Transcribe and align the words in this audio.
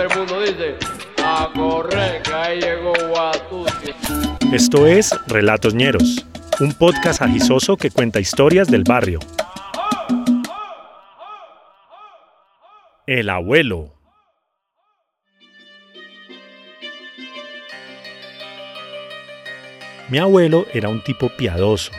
el 0.00 0.08
mundo 0.16 0.40
dice, 0.40 0.76
a 1.24 1.50
correr, 1.54 2.22
que 2.22 2.32
ahí 2.32 2.60
llegó. 2.60 2.92
Esto 4.52 4.86
es 4.86 5.14
Relatos 5.26 5.74
Ñeros, 5.74 6.24
un 6.60 6.72
podcast 6.72 7.20
agisoso 7.20 7.76
que 7.76 7.90
cuenta 7.90 8.18
historias 8.18 8.68
del 8.68 8.82
barrio. 8.82 9.20
El 13.06 13.28
abuelo. 13.28 13.94
Mi 20.08 20.18
abuelo 20.18 20.66
era 20.72 20.88
un 20.88 21.04
tipo 21.04 21.28
piadoso, 21.36 21.92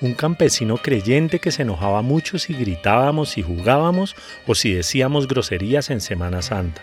un 0.00 0.14
campesino 0.14 0.76
creyente 0.76 1.40
que 1.40 1.50
se 1.50 1.62
enojaba 1.62 2.02
mucho 2.02 2.38
si 2.38 2.54
gritábamos, 2.54 3.30
si 3.30 3.42
jugábamos 3.42 4.14
o 4.46 4.54
si 4.54 4.72
decíamos 4.72 5.26
groserías 5.26 5.90
en 5.90 6.00
Semana 6.00 6.42
Santa. 6.42 6.82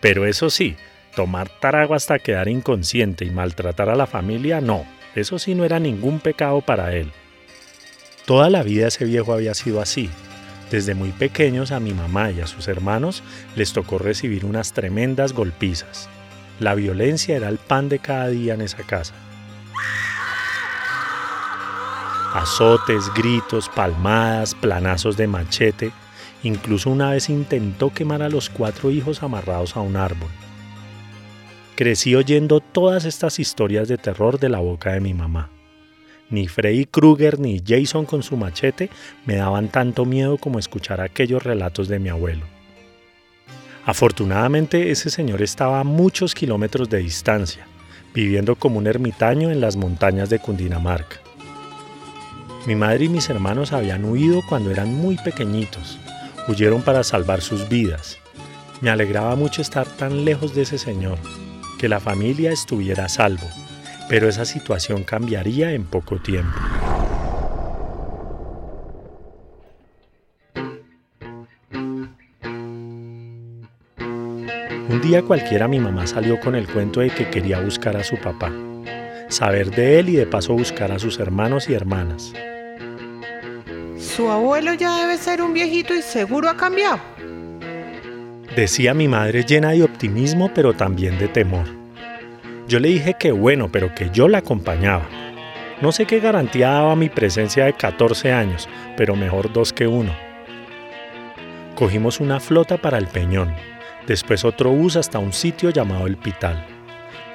Pero 0.00 0.26
eso 0.26 0.50
sí, 0.50 0.76
tomar 1.14 1.48
tarago 1.48 1.94
hasta 1.94 2.18
quedar 2.18 2.48
inconsciente 2.48 3.24
y 3.24 3.30
maltratar 3.30 3.90
a 3.90 3.96
la 3.96 4.06
familia, 4.06 4.60
no, 4.60 4.86
eso 5.14 5.38
sí 5.38 5.54
no 5.54 5.64
era 5.64 5.78
ningún 5.78 6.20
pecado 6.20 6.60
para 6.60 6.94
él. 6.94 7.12
Toda 8.26 8.48
la 8.48 8.62
vida 8.62 8.88
ese 8.88 9.04
viejo 9.04 9.32
había 9.32 9.54
sido 9.54 9.80
así. 9.80 10.08
Desde 10.70 10.94
muy 10.94 11.10
pequeños 11.10 11.72
a 11.72 11.80
mi 11.80 11.92
mamá 11.92 12.30
y 12.30 12.40
a 12.40 12.46
sus 12.46 12.68
hermanos 12.68 13.24
les 13.56 13.72
tocó 13.72 13.98
recibir 13.98 14.44
unas 14.44 14.72
tremendas 14.72 15.32
golpizas. 15.32 16.08
La 16.60 16.74
violencia 16.74 17.36
era 17.36 17.48
el 17.48 17.58
pan 17.58 17.88
de 17.88 17.98
cada 17.98 18.28
día 18.28 18.54
en 18.54 18.60
esa 18.60 18.84
casa. 18.84 19.14
Azotes, 22.34 23.12
gritos, 23.14 23.68
palmadas, 23.68 24.54
planazos 24.54 25.16
de 25.16 25.26
machete. 25.26 25.90
Incluso 26.42 26.90
una 26.90 27.10
vez 27.10 27.28
intentó 27.28 27.90
quemar 27.92 28.22
a 28.22 28.28
los 28.28 28.48
cuatro 28.50 28.90
hijos 28.90 29.22
amarrados 29.22 29.76
a 29.76 29.80
un 29.80 29.96
árbol. 29.96 30.30
Crecí 31.74 32.14
oyendo 32.14 32.60
todas 32.60 33.04
estas 33.04 33.38
historias 33.38 33.88
de 33.88 33.98
terror 33.98 34.38
de 34.38 34.48
la 34.48 34.60
boca 34.60 34.92
de 34.92 35.00
mi 35.00 35.14
mamá. 35.14 35.50
Ni 36.30 36.46
Freddy 36.46 36.86
Krueger 36.86 37.40
ni 37.40 37.60
Jason 37.66 38.06
con 38.06 38.22
su 38.22 38.36
machete 38.36 38.88
me 39.26 39.36
daban 39.36 39.68
tanto 39.68 40.04
miedo 40.04 40.38
como 40.38 40.58
escuchar 40.58 41.00
aquellos 41.00 41.42
relatos 41.42 41.88
de 41.88 41.98
mi 41.98 42.08
abuelo. 42.08 42.44
Afortunadamente 43.84 44.90
ese 44.90 45.10
señor 45.10 45.42
estaba 45.42 45.80
a 45.80 45.84
muchos 45.84 46.34
kilómetros 46.34 46.88
de 46.88 46.98
distancia, 46.98 47.66
viviendo 48.14 48.54
como 48.56 48.78
un 48.78 48.86
ermitaño 48.86 49.50
en 49.50 49.60
las 49.60 49.76
montañas 49.76 50.30
de 50.30 50.38
Cundinamarca. 50.38 51.16
Mi 52.66 52.74
madre 52.74 53.06
y 53.06 53.08
mis 53.08 53.28
hermanos 53.30 53.72
habían 53.72 54.04
huido 54.04 54.42
cuando 54.48 54.70
eran 54.70 54.94
muy 54.94 55.16
pequeñitos. 55.16 55.98
Huyeron 56.48 56.82
para 56.82 57.04
salvar 57.04 57.40
sus 57.40 57.68
vidas. 57.68 58.18
Me 58.80 58.90
alegraba 58.90 59.36
mucho 59.36 59.62
estar 59.62 59.86
tan 59.86 60.24
lejos 60.24 60.54
de 60.54 60.62
ese 60.62 60.78
señor, 60.78 61.18
que 61.78 61.88
la 61.88 62.00
familia 62.00 62.50
estuviera 62.50 63.04
a 63.04 63.08
salvo, 63.08 63.46
pero 64.08 64.28
esa 64.28 64.44
situación 64.44 65.04
cambiaría 65.04 65.72
en 65.72 65.84
poco 65.84 66.18
tiempo. 66.20 66.58
Un 74.88 75.00
día 75.00 75.22
cualquiera 75.22 75.68
mi 75.68 75.78
mamá 75.78 76.06
salió 76.06 76.40
con 76.40 76.56
el 76.56 76.66
cuento 76.66 77.00
de 77.00 77.10
que 77.10 77.30
quería 77.30 77.60
buscar 77.60 77.96
a 77.96 78.02
su 78.02 78.16
papá, 78.16 78.52
saber 79.28 79.70
de 79.70 80.00
él 80.00 80.08
y 80.08 80.16
de 80.16 80.26
paso 80.26 80.54
buscar 80.54 80.90
a 80.90 80.98
sus 80.98 81.20
hermanos 81.20 81.68
y 81.68 81.74
hermanas. 81.74 82.32
Su 84.20 84.30
abuelo 84.30 84.74
ya 84.74 84.98
debe 84.98 85.16
ser 85.16 85.40
un 85.40 85.54
viejito 85.54 85.94
y 85.94 86.02
seguro 86.02 86.50
ha 86.50 86.54
cambiado. 86.54 87.00
Decía 88.54 88.92
mi 88.92 89.08
madre 89.08 89.44
llena 89.44 89.70
de 89.70 89.82
optimismo 89.82 90.52
pero 90.52 90.74
también 90.74 91.18
de 91.18 91.26
temor. 91.26 91.64
Yo 92.68 92.80
le 92.80 92.88
dije 92.88 93.14
que 93.18 93.32
bueno, 93.32 93.72
pero 93.72 93.94
que 93.94 94.10
yo 94.10 94.28
la 94.28 94.36
acompañaba. 94.36 95.08
No 95.80 95.90
sé 95.90 96.04
qué 96.04 96.20
garantía 96.20 96.68
daba 96.68 96.96
mi 96.96 97.08
presencia 97.08 97.64
de 97.64 97.72
14 97.72 98.30
años, 98.30 98.68
pero 98.94 99.16
mejor 99.16 99.50
dos 99.54 99.72
que 99.72 99.86
uno. 99.86 100.14
Cogimos 101.74 102.20
una 102.20 102.40
flota 102.40 102.76
para 102.76 102.98
el 102.98 103.06
Peñón, 103.06 103.54
después 104.06 104.44
otro 104.44 104.70
bus 104.70 104.96
hasta 104.96 105.18
un 105.18 105.32
sitio 105.32 105.70
llamado 105.70 106.06
El 106.06 106.18
Pital. 106.18 106.66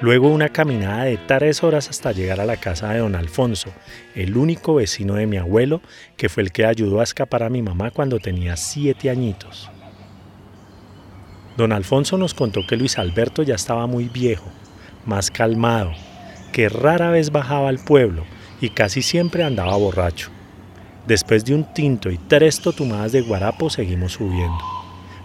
Luego 0.02 0.28
una 0.28 0.50
caminada 0.50 1.04
de 1.04 1.16
tres 1.16 1.62
horas 1.62 1.88
hasta 1.88 2.12
llegar 2.12 2.38
a 2.38 2.44
la 2.44 2.58
casa 2.58 2.90
de 2.90 2.98
don 2.98 3.14
Alfonso, 3.14 3.70
el 4.14 4.36
único 4.36 4.74
vecino 4.74 5.14
de 5.14 5.26
mi 5.26 5.38
abuelo, 5.38 5.80
que 6.18 6.28
fue 6.28 6.42
el 6.42 6.52
que 6.52 6.66
ayudó 6.66 7.00
a 7.00 7.04
escapar 7.04 7.42
a 7.42 7.48
mi 7.48 7.62
mamá 7.62 7.90
cuando 7.90 8.18
tenía 8.18 8.58
siete 8.58 9.08
añitos. 9.08 9.70
Don 11.56 11.72
Alfonso 11.72 12.18
nos 12.18 12.34
contó 12.34 12.60
que 12.68 12.76
Luis 12.76 12.98
Alberto 12.98 13.42
ya 13.42 13.54
estaba 13.54 13.86
muy 13.86 14.10
viejo, 14.10 14.50
más 15.06 15.30
calmado, 15.30 15.92
que 16.52 16.68
rara 16.68 17.10
vez 17.10 17.30
bajaba 17.30 17.70
al 17.70 17.78
pueblo 17.78 18.24
y 18.60 18.68
casi 18.70 19.00
siempre 19.00 19.44
andaba 19.44 19.76
borracho. 19.76 20.28
Después 21.06 21.42
de 21.46 21.54
un 21.54 21.72
tinto 21.72 22.10
y 22.10 22.18
tres 22.18 22.60
totumadas 22.60 23.12
de 23.12 23.22
guarapo 23.22 23.70
seguimos 23.70 24.12
subiendo. 24.12 24.58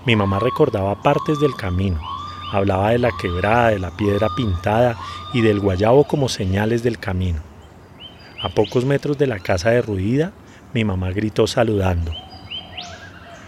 Mi 0.06 0.16
mamá 0.16 0.40
recordaba 0.40 1.02
partes 1.02 1.42
del 1.42 1.56
camino, 1.56 2.00
Hablaba 2.52 2.92
de 2.92 3.00
la 3.00 3.12
quebrada, 3.20 3.70
de 3.70 3.80
la 3.80 3.92
piedra 3.92 4.28
pintada 4.36 4.98
y 5.34 5.42
del 5.42 5.60
guayabo 5.60 6.04
como 6.04 6.28
señales 6.28 6.84
del 6.84 7.00
camino. 7.00 7.40
A 8.42 8.50
pocos 8.50 8.84
metros 8.84 9.18
de 9.18 9.28
la 9.28 9.40
casa 9.40 9.70
derruida, 9.70 10.34
mi 10.74 10.84
mamá 10.84 11.12
gritó 11.12 11.48
saludando. 11.48 12.12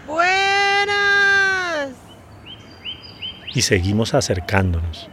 ¡Buenas! 0.06 1.90
Y 3.54 3.62
seguimos 3.62 4.14
acercándonos. 4.14 5.10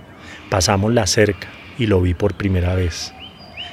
Pasamos 0.49 0.93
la 0.93 1.07
cerca 1.07 1.47
y 1.77 1.87
lo 1.87 2.01
vi 2.01 2.13
por 2.13 2.35
primera 2.35 2.75
vez. 2.75 3.13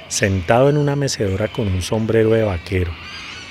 Sentado 0.08 0.70
en 0.70 0.78
una 0.78 0.96
mecedora 0.96 1.48
con 1.48 1.68
un 1.68 1.82
sombrero 1.82 2.30
de 2.30 2.42
vaquero, 2.42 2.90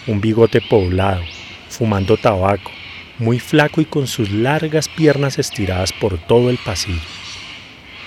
un 0.07 0.19
bigote 0.19 0.59
poblado, 0.61 1.21
fumando 1.69 2.17
tabaco, 2.17 2.71
muy 3.19 3.39
flaco 3.39 3.81
y 3.81 3.85
con 3.85 4.07
sus 4.07 4.31
largas 4.31 4.89
piernas 4.89 5.39
estiradas 5.39 5.93
por 5.93 6.17
todo 6.17 6.49
el 6.49 6.57
pasillo. 6.57 7.01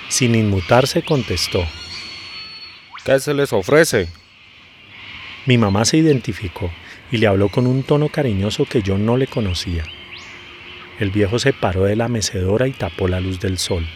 Sin 0.09 0.35
inmutarse 0.35 1.03
contestó. 1.03 1.65
¿Qué 3.05 3.19
se 3.19 3.35
les 3.35 3.53
ofrece? 3.53 4.09
Mi 5.47 5.59
mamá 5.59 5.85
se 5.85 5.97
identificó 5.97 6.71
y 7.11 7.19
le 7.19 7.27
habló 7.27 7.49
con 7.49 7.67
un 7.67 7.83
tono 7.83 8.09
cariñoso 8.09 8.67
que 8.67 8.83
yo 8.83 8.99
no 8.99 9.17
le 9.17 9.27
conocía. 9.27 9.85
El 10.99 11.11
viejo 11.11 11.39
se 11.39 11.53
paró 11.53 11.85
de 11.85 11.97
la 11.97 12.09
mecedora 12.09 12.69
y 12.69 12.73
tapó 12.73 13.09
la 13.09 13.21
luz 13.21 13.41
del 13.41 13.59
sol. 13.59 13.87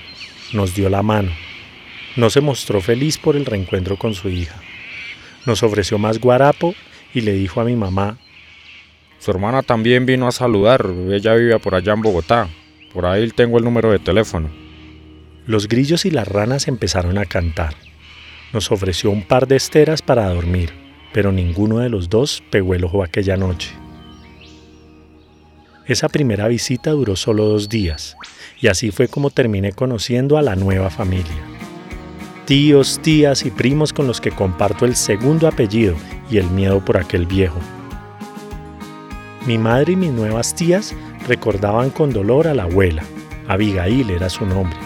Nos 0.53 0.75
dio 0.75 0.89
la 0.89 1.03
mano. 1.03 1.31
No 2.17 2.31
se 2.31 2.41
mostró 2.41 2.81
feliz 2.81 3.19
por 3.19 3.37
el 3.37 3.45
reencuentro 3.45 3.99
con 3.99 4.15
su 4.15 4.31
hija. 4.31 4.61
Nos 5.45 5.63
ofreció 5.63 5.99
más 5.99 6.19
guarapo 6.19 6.75
y 7.13 7.21
le 7.21 7.35
dijo 7.35 7.61
a 7.61 7.65
mi 7.65 7.77
mamá 7.77 8.19
su 9.25 9.31
hermana 9.31 9.63
también 9.63 10.05
vino 10.05 10.29
a 10.29 10.33
saludar, 10.33 10.87
ella 11.11 11.33
vivía 11.33 11.59
por 11.59 11.75
allá 11.75 11.95
en 11.95 12.03
Bogotá. 12.03 12.47
Por 12.93 13.07
ahí 13.07 13.31
tengo 13.31 13.57
el 13.57 13.65
número 13.65 13.91
de 13.91 13.99
teléfono. 13.99 14.51
Los 15.47 15.67
grillos 15.67 16.05
y 16.05 16.11
las 16.11 16.29
ranas 16.29 16.69
empezaron 16.69 17.17
a 17.17 17.25
cantar. 17.25 17.75
Nos 18.53 18.71
ofreció 18.71 19.11
un 19.11 19.23
par 19.23 19.49
de 19.49 19.57
esteras 19.57 20.03
para 20.03 20.29
dormir, 20.29 20.75
pero 21.15 21.33
ninguno 21.33 21.79
de 21.79 21.89
los 21.89 22.11
dos 22.11 22.43
pegó 22.51 22.75
el 22.75 22.85
ojo 22.85 23.03
aquella 23.03 23.39
noche. 23.39 23.71
Esa 25.87 26.11
primera 26.11 26.47
visita 26.47 26.91
duró 26.91 27.17
solo 27.17 27.47
dos 27.47 27.71
días, 27.71 28.19
y 28.61 28.67
así 28.67 28.91
fue 28.91 29.09
como 29.09 29.31
terminé 29.31 29.73
conociendo 29.73 30.37
a 30.37 30.43
la 30.43 30.55
nueva 30.55 30.91
familia. 30.91 31.43
Tíos, 32.45 33.01
tías 33.01 33.47
y 33.47 33.51
primos 33.51 33.95
con 33.95 34.07
los 34.07 34.21
que 34.21 34.33
comparto 34.33 34.85
el 34.85 34.97
segundo 34.97 35.49
apellido 35.49 35.95
y 36.31 36.37
el 36.37 36.51
miedo 36.51 36.85
por 36.85 36.99
aquel 36.99 37.25
viejo. 37.25 37.59
Mi 39.47 39.59
madre 39.59 39.93
y 39.93 39.97
mis 39.97 40.11
nuevas 40.11 40.55
tías 40.55 40.95
recordaban 41.29 41.91
con 41.91 42.15
dolor 42.15 42.49
a 42.49 42.55
la 42.55 42.63
abuela. 42.63 43.05
Abigail 43.47 44.09
era 44.09 44.31
su 44.31 44.47
nombre. 44.47 44.79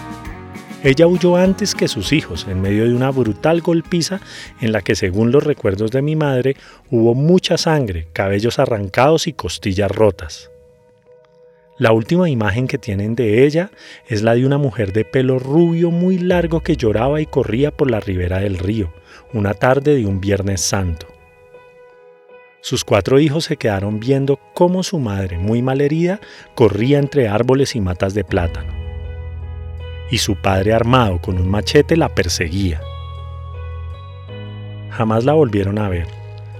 Ella 0.83 1.07
huyó 1.07 1.37
antes 1.37 1.77
que 1.77 1.87
sus 1.87 2.13
hijos 2.13 2.45
en 2.49 2.61
medio 2.61 2.85
de 2.85 2.95
una 2.95 3.11
brutal 3.11 3.61
golpiza 3.61 4.21
en 4.61 4.73
la 4.73 4.83
que, 4.83 4.97
según 4.97 5.31
los 5.31 5.45
recuerdos 5.45 5.93
de 5.93 6.03
mi 6.03 6.17
madre, 6.17 6.57
hubo 6.91 7.15
mucha 7.15 7.57
sangre, 7.57 8.09
cabellos 8.13 8.59
arrancados 8.59 9.29
y 9.29 9.33
costillas 9.33 9.93
rotas. 9.93 10.51
La 11.79 11.93
última 11.93 12.29
imagen 12.29 12.67
que 12.67 12.79
tienen 12.79 13.15
de 13.15 13.45
ella 13.45 13.71
es 14.09 14.23
la 14.23 14.35
de 14.35 14.45
una 14.45 14.59
mujer 14.59 14.93
de 14.93 15.05
pelo 15.05 15.39
rubio 15.39 15.93
muy 15.93 16.19
largo 16.19 16.61
que 16.65 16.77
lloraba 16.77 17.21
y 17.21 17.27
corría 17.27 17.71
por 17.71 17.89
la 17.89 18.01
ribera 18.01 18.41
del 18.41 18.59
río, 18.59 18.93
una 19.33 19.55
tarde 19.55 19.95
de 19.95 20.05
un 20.05 20.21
Viernes 20.21 20.61
Santo. 20.61 21.18
Sus 22.61 22.85
cuatro 22.85 23.21
hijos 23.21 23.45
se 23.45 23.57
quedaron 23.57 24.01
viendo 24.01 24.41
cómo 24.53 24.83
su 24.83 24.99
madre, 24.99 25.39
muy 25.39 25.63
malherida, 25.63 26.21
corría 26.55 26.99
entre 26.99 27.29
árboles 27.29 27.77
y 27.77 27.81
matas 27.81 28.15
de 28.15 28.25
plátano. 28.25 28.73
Y 30.11 30.19
su 30.19 30.35
padre 30.37 30.73
armado 30.73 31.21
con 31.21 31.39
un 31.39 31.49
machete 31.49 31.97
la 31.97 32.15
perseguía. 32.15 32.81
Jamás 34.91 35.25
la 35.25 35.35
volvieron 35.35 35.79
a 35.79 35.89
ver. 35.89 36.09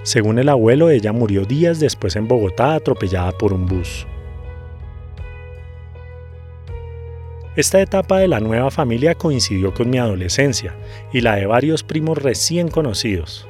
Según 0.05 0.39
el 0.39 0.49
abuelo, 0.49 0.91
ella 0.91 1.13
murió 1.13 1.45
días 1.45 1.81
después 1.81 2.15
en 2.15 2.29
Bogotá 2.29 2.75
atropellada 2.75 3.33
por 3.33 3.53
un 3.53 3.67
bus. 3.67 4.07
Esta 7.57 7.81
etapa 7.81 8.21
de 8.21 8.29
la 8.29 8.39
nueva 8.39 8.71
familia 8.71 9.17
coincidió 9.17 9.75
con 9.75 9.91
mi 9.91 9.99
adolescencia 9.99 10.77
y 11.13 11.23
la 11.23 11.35
de 11.35 11.47
varios 11.47 11.83
primos 11.83 12.17
recién 12.17 12.69
conocidos. 12.69 13.48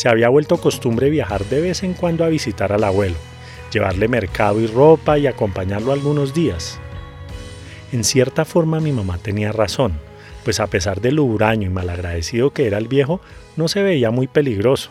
Se 0.00 0.08
había 0.08 0.30
vuelto 0.30 0.56
costumbre 0.56 1.10
viajar 1.10 1.44
de 1.44 1.60
vez 1.60 1.82
en 1.82 1.92
cuando 1.92 2.24
a 2.24 2.30
visitar 2.30 2.72
al 2.72 2.84
abuelo, 2.84 3.16
llevarle 3.70 4.08
mercado 4.08 4.58
y 4.58 4.66
ropa 4.66 5.18
y 5.18 5.26
acompañarlo 5.26 5.92
algunos 5.92 6.32
días. 6.32 6.80
En 7.92 8.02
cierta 8.02 8.46
forma 8.46 8.80
mi 8.80 8.92
mamá 8.92 9.18
tenía 9.18 9.52
razón, 9.52 9.92
pues 10.42 10.58
a 10.58 10.68
pesar 10.68 11.02
de 11.02 11.12
lo 11.12 11.24
huraño 11.24 11.66
y 11.66 11.70
malagradecido 11.70 12.50
que 12.50 12.66
era 12.66 12.78
el 12.78 12.88
viejo, 12.88 13.20
no 13.56 13.68
se 13.68 13.82
veía 13.82 14.10
muy 14.10 14.26
peligroso. 14.26 14.88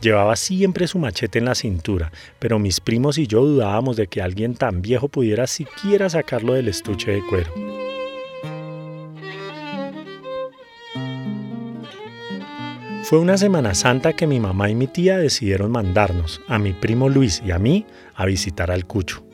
Llevaba 0.00 0.34
siempre 0.36 0.88
su 0.88 0.98
machete 0.98 1.38
en 1.38 1.44
la 1.44 1.54
cintura, 1.54 2.10
pero 2.38 2.58
mis 2.58 2.80
primos 2.80 3.18
y 3.18 3.26
yo 3.26 3.44
dudábamos 3.44 3.98
de 3.98 4.06
que 4.06 4.22
alguien 4.22 4.54
tan 4.54 4.80
viejo 4.80 5.08
pudiera 5.08 5.46
siquiera 5.46 6.08
sacarlo 6.08 6.54
del 6.54 6.68
estuche 6.68 7.10
de 7.10 7.22
cuero. 7.26 7.52
Fue 13.08 13.18
una 13.18 13.38
Semana 13.38 13.74
Santa 13.74 14.12
que 14.12 14.26
mi 14.26 14.38
mamá 14.38 14.68
y 14.68 14.74
mi 14.74 14.86
tía 14.86 15.16
decidieron 15.16 15.70
mandarnos, 15.70 16.42
a 16.46 16.58
mi 16.58 16.74
primo 16.74 17.08
Luis 17.08 17.42
y 17.42 17.52
a 17.52 17.58
mí, 17.58 17.86
a 18.14 18.26
visitar 18.26 18.70
al 18.70 18.84
Cucho. 18.84 19.24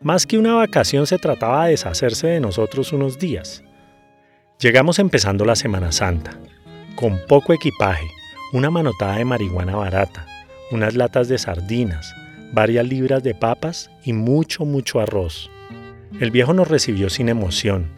Más 0.00 0.24
que 0.24 0.38
una 0.38 0.54
vacación 0.54 1.08
se 1.08 1.18
trataba 1.18 1.64
de 1.64 1.72
deshacerse 1.72 2.28
de 2.28 2.38
nosotros 2.38 2.92
unos 2.92 3.18
días. 3.18 3.64
Llegamos 4.60 5.00
empezando 5.00 5.44
la 5.44 5.56
Semana 5.56 5.90
Santa, 5.90 6.38
con 6.94 7.18
poco 7.26 7.52
equipaje, 7.52 8.06
una 8.52 8.70
manotada 8.70 9.16
de 9.16 9.24
marihuana 9.24 9.74
barata, 9.74 10.24
unas 10.70 10.94
latas 10.94 11.26
de 11.26 11.36
sardinas, 11.36 12.14
varias 12.52 12.86
libras 12.86 13.24
de 13.24 13.34
papas 13.34 13.90
y 14.04 14.12
mucho, 14.12 14.64
mucho 14.64 15.00
arroz. 15.00 15.50
El 16.20 16.30
viejo 16.30 16.52
nos 16.52 16.68
recibió 16.68 17.10
sin 17.10 17.28
emoción, 17.28 17.88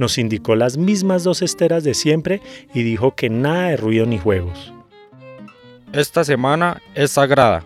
nos 0.00 0.16
indicó 0.16 0.56
las 0.56 0.78
mismas 0.78 1.24
dos 1.24 1.42
esteras 1.42 1.84
de 1.84 1.92
siempre 1.92 2.40
y 2.72 2.82
dijo 2.82 3.14
que 3.14 3.28
nada 3.28 3.68
de 3.68 3.76
ruido 3.76 4.06
ni 4.06 4.18
juegos. 4.18 4.72
Esta 5.92 6.24
semana 6.24 6.80
es 6.94 7.12
sagrada. 7.12 7.64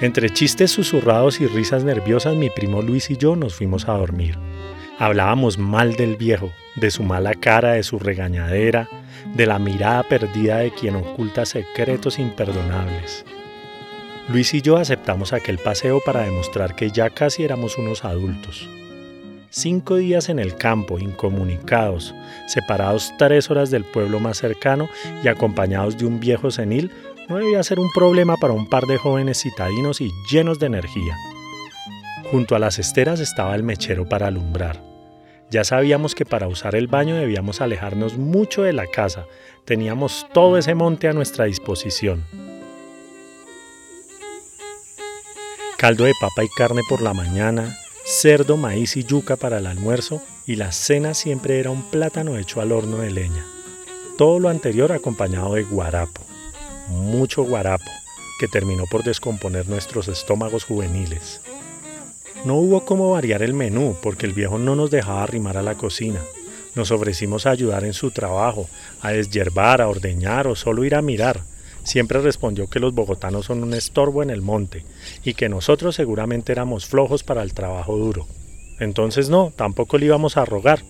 Entre 0.00 0.30
chistes 0.30 0.70
susurrados 0.70 1.40
y 1.40 1.46
risas 1.46 1.84
nerviosas, 1.84 2.34
mi 2.34 2.48
primo 2.48 2.80
Luis 2.80 3.10
y 3.10 3.18
yo 3.18 3.36
nos 3.36 3.54
fuimos 3.54 3.88
a 3.88 3.92
dormir. 3.92 4.38
Hablábamos 4.98 5.58
mal 5.58 5.96
del 5.96 6.16
viejo, 6.16 6.50
de 6.76 6.90
su 6.90 7.02
mala 7.02 7.34
cara, 7.34 7.72
de 7.72 7.82
su 7.82 7.98
regañadera, 7.98 8.88
de 9.34 9.44
la 9.44 9.58
mirada 9.58 10.02
perdida 10.02 10.58
de 10.58 10.70
quien 10.70 10.96
oculta 10.96 11.44
secretos 11.44 12.18
imperdonables. 12.18 13.26
Luis 14.28 14.54
y 14.54 14.62
yo 14.62 14.78
aceptamos 14.78 15.34
aquel 15.34 15.58
paseo 15.58 16.00
para 16.06 16.22
demostrar 16.22 16.74
que 16.74 16.90
ya 16.90 17.10
casi 17.10 17.44
éramos 17.44 17.76
unos 17.76 18.02
adultos. 18.06 18.66
Cinco 19.50 19.96
días 19.96 20.28
en 20.28 20.38
el 20.38 20.56
campo, 20.56 20.98
incomunicados, 20.98 22.14
separados 22.46 23.12
tres 23.18 23.50
horas 23.50 23.70
del 23.70 23.84
pueblo 23.84 24.20
más 24.20 24.38
cercano 24.38 24.88
y 25.22 25.28
acompañados 25.28 25.96
de 25.96 26.06
un 26.06 26.20
viejo 26.20 26.50
senil, 26.50 26.90
no 27.28 27.38
debía 27.38 27.62
ser 27.62 27.78
un 27.80 27.90
problema 27.92 28.36
para 28.36 28.52
un 28.52 28.68
par 28.68 28.84
de 28.84 28.98
jóvenes 28.98 29.40
citadinos 29.42 30.00
y 30.00 30.10
llenos 30.30 30.58
de 30.58 30.66
energía. 30.66 31.16
Junto 32.30 32.56
a 32.56 32.58
las 32.58 32.78
esteras 32.78 33.20
estaba 33.20 33.54
el 33.54 33.62
mechero 33.62 34.08
para 34.08 34.26
alumbrar. 34.26 34.82
Ya 35.48 35.62
sabíamos 35.62 36.14
que 36.14 36.26
para 36.26 36.48
usar 36.48 36.74
el 36.74 36.88
baño 36.88 37.14
debíamos 37.14 37.60
alejarnos 37.60 38.18
mucho 38.18 38.62
de 38.62 38.72
la 38.72 38.86
casa. 38.86 39.26
Teníamos 39.64 40.26
todo 40.32 40.58
ese 40.58 40.74
monte 40.74 41.08
a 41.08 41.12
nuestra 41.12 41.44
disposición. 41.44 42.24
Caldo 45.78 46.04
de 46.04 46.14
papa 46.20 46.42
y 46.42 46.48
carne 46.56 46.82
por 46.88 47.00
la 47.00 47.14
mañana, 47.14 47.76
cerdo, 48.06 48.56
maíz 48.56 48.96
y 48.96 49.04
yuca 49.04 49.36
para 49.36 49.58
el 49.58 49.66
almuerzo 49.66 50.22
y 50.46 50.54
la 50.56 50.70
cena 50.70 51.12
siempre 51.12 51.58
era 51.58 51.70
un 51.70 51.82
plátano 51.90 52.38
hecho 52.38 52.60
al 52.60 52.70
horno 52.70 52.98
de 52.98 53.10
leña. 53.10 53.44
Todo 54.16 54.38
lo 54.38 54.48
anterior 54.48 54.92
acompañado 54.92 55.54
de 55.54 55.64
guarapo, 55.64 56.22
mucho 56.88 57.42
guarapo, 57.42 57.90
que 58.38 58.46
terminó 58.46 58.84
por 58.90 59.02
descomponer 59.02 59.68
nuestros 59.68 60.06
estómagos 60.08 60.64
juveniles. 60.64 61.40
No 62.44 62.54
hubo 62.54 62.84
cómo 62.84 63.10
variar 63.10 63.42
el 63.42 63.54
menú 63.54 63.96
porque 64.00 64.24
el 64.24 64.32
viejo 64.32 64.56
no 64.56 64.76
nos 64.76 64.90
dejaba 64.90 65.24
arrimar 65.24 65.56
a 65.56 65.62
la 65.62 65.74
cocina. 65.74 66.20
Nos 66.76 66.92
ofrecimos 66.92 67.44
a 67.44 67.50
ayudar 67.50 67.84
en 67.84 67.92
su 67.92 68.12
trabajo, 68.12 68.68
a 69.00 69.10
deshiervar, 69.10 69.80
a 69.80 69.88
ordeñar 69.88 70.46
o 70.46 70.54
solo 70.54 70.84
ir 70.84 70.94
a 70.94 71.02
mirar. 71.02 71.40
Siempre 71.86 72.20
respondió 72.20 72.68
que 72.68 72.80
los 72.80 72.92
bogotanos 72.92 73.46
son 73.46 73.62
un 73.62 73.72
estorbo 73.72 74.22
en 74.24 74.30
el 74.30 74.42
monte 74.42 74.84
y 75.24 75.34
que 75.34 75.48
nosotros 75.48 75.94
seguramente 75.94 76.50
éramos 76.50 76.86
flojos 76.86 77.22
para 77.22 77.42
el 77.42 77.54
trabajo 77.54 77.96
duro. 77.96 78.26
Entonces 78.80 79.30
no, 79.30 79.52
tampoco 79.54 79.96
le 79.96 80.06
íbamos 80.06 80.36
a 80.36 80.44
rogar. 80.44 80.82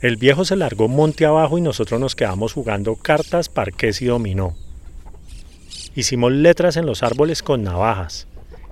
El 0.00 0.16
viejo 0.16 0.46
se 0.46 0.56
largó 0.56 0.88
monte 0.88 1.26
abajo 1.26 1.58
y 1.58 1.60
nosotros 1.60 2.00
nos 2.00 2.16
quedamos 2.16 2.54
jugando 2.54 2.96
cartas, 2.96 3.50
parqués 3.50 4.00
y 4.00 4.06
dominó. 4.06 4.56
Hicimos 5.94 6.32
letras 6.32 6.78
en 6.78 6.86
los 6.86 7.02
árboles 7.02 7.42
con 7.42 7.62
navajas 7.62 8.26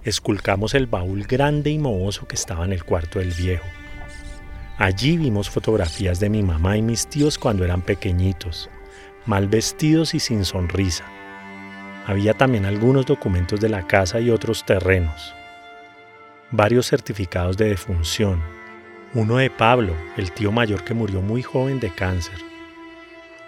esculcamos 0.08 0.74
el 0.74 0.86
baúl 0.86 1.24
grande 1.24 1.70
y 1.70 1.78
mohoso 1.78 2.28
que 2.28 2.36
estaba 2.36 2.64
en 2.64 2.72
el 2.72 2.84
cuarto 2.84 3.18
del 3.18 3.32
viejo. 3.32 3.66
Allí 4.78 5.16
vimos 5.16 5.50
fotografías 5.50 6.20
de 6.20 6.30
mi 6.30 6.42
mamá 6.42 6.76
y 6.76 6.82
mis 6.82 7.08
tíos 7.08 7.38
cuando 7.38 7.64
eran 7.64 7.82
pequeñitos, 7.82 8.70
mal 9.26 9.49
vestidos 9.49 10.14
y 10.14 10.20
sin 10.20 10.44
sonrisa. 10.44 11.05
Había 12.06 12.34
también 12.34 12.64
algunos 12.64 13.06
documentos 13.06 13.61
de 13.61 13.69
la 13.69 13.87
casa 13.87 14.20
y 14.20 14.31
otros 14.31 14.64
terrenos. 14.64 15.34
Varios 16.52 16.87
certificados 16.87 17.56
de 17.56 17.69
defunción. 17.69 18.40
Uno 19.14 19.38
de 19.38 19.50
Pablo, 19.50 19.94
el 20.17 20.31
tío 20.31 20.52
mayor 20.52 20.84
que 20.84 20.94
murió 20.94 21.20
muy 21.20 21.43
joven 21.43 21.81
de 21.81 21.90
cáncer. 21.90 22.38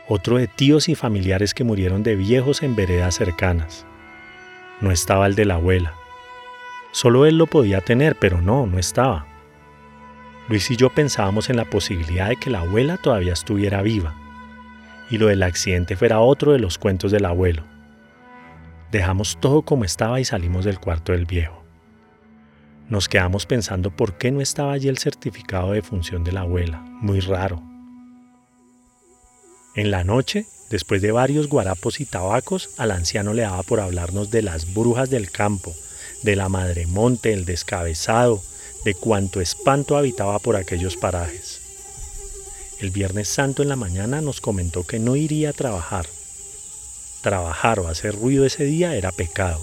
Otro 0.09 0.39
de 0.39 0.49
tíos 0.49 0.89
y 0.89 0.95
familiares 0.97 1.55
que 1.55 1.65
murieron 1.65 2.03
de 2.03 2.17
viejos 2.17 2.63
en 2.63 2.75
veredas 2.75 3.15
cercanas. 3.15 3.87
No 4.81 4.91
estaba 4.91 5.27
el 5.27 5.37
de 5.37 5.45
la 5.45 5.55
abuela. 5.55 5.95
Solo 6.91 7.27
él 7.27 7.39
lo 7.39 7.47
podía 7.47 7.81
tener, 7.81 8.17
pero 8.17 8.41
no, 8.41 8.67
no 8.67 8.79
estaba. 8.79 9.27
Luis 10.49 10.71
y 10.71 10.77
yo 10.77 10.91
pensábamos 10.91 11.51
en 11.51 11.57
la 11.57 11.67
posibilidad 11.67 12.31
de 12.31 12.37
que 12.37 12.51
la 12.51 12.61
abuela 12.61 12.97
todavía 12.97 13.35
estuviera 13.35 13.83
viva, 13.83 14.15
y 15.11 15.19
lo 15.19 15.27
del 15.27 15.43
accidente 15.43 15.97
fuera 15.97 16.21
otro 16.21 16.53
de 16.53 16.59
los 16.59 16.79
cuentos 16.79 17.13
del 17.13 17.25
abuelo. 17.25 17.65
Dejamos 18.91 19.39
todo 19.41 19.63
como 19.63 19.85
estaba 19.85 20.21
y 20.21 20.25
salimos 20.25 20.65
del 20.65 20.81
cuarto 20.81 21.13
del 21.13 21.27
viejo. 21.27 21.65
Nos 22.89 23.09
quedamos 23.09 23.45
pensando 23.45 23.95
por 23.95 24.17
qué 24.17 24.31
no 24.31 24.41
estaba 24.41 24.73
allí 24.73 24.89
el 24.89 24.99
certificado 24.99 25.73
de 25.73 25.83
función 25.83 26.25
de 26.25 26.33
la 26.33 26.41
abuela, 26.41 26.81
muy 27.01 27.21
raro. 27.21 27.63
En 29.75 29.91
la 29.91 30.05
noche, 30.05 30.47
después 30.71 31.03
de 31.03 31.13
varios 31.13 31.49
guarapos 31.49 32.01
y 32.01 32.07
tabacos, 32.07 32.71
al 32.79 32.91
anciano 32.91 33.35
le 33.35 33.43
daba 33.43 33.63
por 33.63 33.81
hablarnos 33.81 34.31
de 34.31 34.43
las 34.43 34.73
brujas 34.73 35.11
del 35.11 35.31
campo, 35.31 35.75
de 36.23 36.35
la 36.35 36.49
madre 36.49 36.87
monte, 36.87 37.33
el 37.33 37.45
descabezado, 37.45 38.43
de 38.85 38.95
cuanto 38.95 39.41
espanto 39.41 39.97
habitaba 39.97 40.39
por 40.39 40.57
aquellos 40.57 40.97
parajes. 40.97 41.58
El 42.81 42.91
Viernes 42.91 43.27
Santo 43.27 43.63
en 43.63 43.69
la 43.69 43.75
mañana 43.75 44.21
nos 44.21 44.41
comentó 44.41 44.85
que 44.85 45.01
no 45.01 45.17
iría 45.17 45.51
a 45.51 45.53
trabajar. 45.53 46.07
Trabajar 47.23 47.81
o 47.81 47.89
hacer 47.89 48.15
ruido 48.15 48.45
ese 48.45 48.65
día 48.65 48.95
era 48.95 49.11
pecado. 49.11 49.61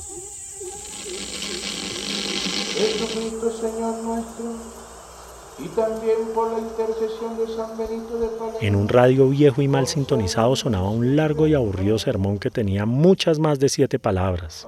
En 8.60 8.76
un 8.76 8.90
radio 8.90 9.30
viejo 9.30 9.62
y 9.62 9.70
mal 9.70 9.88
sintonizado 9.88 10.58
sonaba 10.58 10.90
un 10.90 11.16
largo 11.16 11.48
y 11.48 11.54
aburrido 11.54 11.98
sermón 11.98 12.38
que 12.38 12.52
tenía 12.52 12.86
muchas 12.86 13.40
más 13.40 13.60
de 13.60 13.70
siete 13.70 13.98
palabras. 13.98 14.68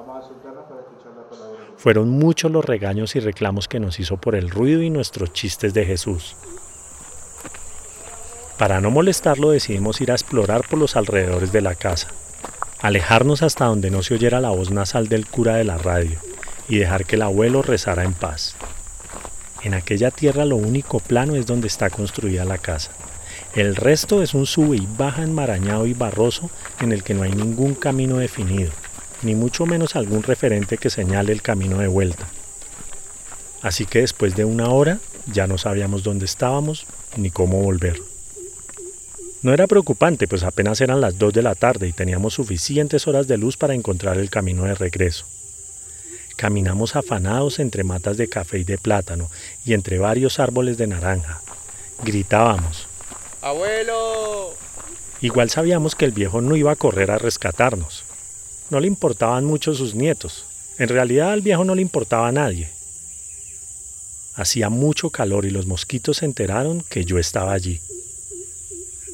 Fueron 1.76 2.10
muchos 2.10 2.50
los 2.50 2.64
regaños 2.64 3.18
y 3.18 3.20
reclamos 3.20 3.68
que 3.68 3.82
nos 3.82 4.00
hizo 4.00 4.16
por 4.16 4.36
el 4.36 4.50
ruido 4.50 4.82
y 4.82 4.90
nuestros 4.90 5.34
chistes 5.34 5.74
de 5.74 5.86
Jesús. 5.86 6.38
Para 8.58 8.82
no 8.82 8.90
molestarlo 8.90 9.52
decidimos 9.52 10.02
ir 10.02 10.12
a 10.12 10.16
explorar 10.16 10.68
por 10.68 10.80
los 10.80 10.96
alrededores 10.96 11.52
de 11.52 11.62
la 11.62 11.76
casa, 11.76 12.08
alejarnos 12.82 13.44
hasta 13.44 13.66
donde 13.66 13.92
no 13.92 14.04
se 14.04 14.16
oyera 14.16 14.42
la 14.42 14.50
voz 14.50 14.72
nasal 14.72 15.08
del 15.08 15.28
cura 15.28 15.56
de 15.56 15.64
la 15.64 15.78
radio 15.78 16.20
y 16.68 16.78
dejar 16.78 17.06
que 17.06 17.16
el 17.16 17.22
abuelo 17.22 17.62
rezara 17.62 18.04
en 18.04 18.14
paz. 18.14 18.56
En 19.64 19.74
aquella 19.74 20.12
tierra 20.12 20.46
lo 20.46 20.56
único 20.56 21.00
plano 21.00 21.36
es 21.36 21.46
donde 21.46 21.68
está 21.68 21.90
construida 21.90 22.46
la 22.46 22.58
casa. 22.58 22.92
El 23.56 23.76
resto 23.76 24.22
es 24.22 24.34
un 24.34 24.46
sube 24.46 24.78
y 24.78 24.88
baja 24.98 25.24
enmarañado 25.24 25.86
y 25.86 25.94
barroso 25.94 26.50
en 26.82 26.92
el 26.92 27.04
que 27.04 27.14
no 27.14 27.24
hay 27.24 27.32
ningún 27.32 27.76
camino 27.76 28.18
definido 28.18 28.72
ni 29.22 29.36
mucho 29.36 29.66
menos 29.66 29.96
algún 29.96 30.24
referente 30.24 30.78
que 30.78 30.90
señale 30.90 31.32
el 31.32 31.42
camino 31.42 31.80
de 31.80 31.88
vuelta. 31.88 32.28
Así 33.62 33.86
que 33.86 34.02
después 34.02 34.36
de 34.36 34.46
una 34.46 34.70
hora 34.70 35.00
ya 35.32 35.48
no 35.48 35.58
sabíamos 35.58 36.04
dónde 36.04 36.26
estábamos 36.26 36.86
ni 37.16 37.32
cómo 37.32 37.62
volver. 37.62 38.00
No 39.44 39.54
era 39.54 39.68
preocupante, 39.68 40.28
pues 40.28 40.44
apenas 40.44 40.82
eran 40.82 41.00
las 41.00 41.18
2 41.20 41.34
de 41.34 41.44
la 41.44 41.56
tarde 41.56 41.88
y 41.88 41.94
teníamos 41.94 42.34
suficientes 42.34 43.08
horas 43.08 43.28
de 43.28 43.38
luz 43.38 43.56
para 43.56 43.76
encontrar 43.76 44.18
el 44.18 44.30
camino 44.30 44.64
de 44.64 44.74
regreso. 44.74 45.26
Caminamos 46.36 46.96
afanados 46.96 47.60
entre 47.60 47.84
matas 47.84 48.18
de 48.18 48.30
café 48.30 48.60
y 48.60 48.64
de 48.64 48.78
plátano 48.78 49.30
y 49.66 49.74
entre 49.74 50.00
varios 50.00 50.40
árboles 50.40 50.78
de 50.78 50.88
naranja. 50.88 51.42
Gritábamos. 52.04 52.88
¡Abuelo! 53.42 54.54
Igual 55.22 55.50
sabíamos 55.50 55.96
que 55.96 56.06
el 56.06 56.12
viejo 56.12 56.42
no 56.42 56.56
iba 56.56 56.72
a 56.72 56.76
correr 56.76 57.12
a 57.12 57.18
rescatarnos. 57.18 58.04
No 58.70 58.80
le 58.80 58.88
importaban 58.88 59.46
mucho 59.46 59.74
sus 59.74 59.96
nietos. 59.96 60.46
En 60.78 60.90
realidad 60.90 61.32
al 61.32 61.42
viejo 61.42 61.64
no 61.64 61.74
le 61.74 61.82
importaba 61.82 62.28
a 62.28 62.32
nadie. 62.32 62.70
Hacía 64.36 64.70
mucho 64.70 65.10
calor 65.10 65.46
y 65.46 65.50
los 65.50 65.66
mosquitos 65.66 66.18
se 66.18 66.26
enteraron 66.26 66.84
que 66.88 67.04
yo 67.04 67.18
estaba 67.18 67.54
allí. 67.54 67.82